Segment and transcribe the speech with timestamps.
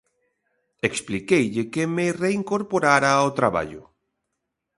[0.89, 3.81] Expliqueille que me reincorporara ao traballo.